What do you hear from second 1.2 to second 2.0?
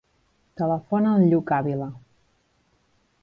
Lluc Avila.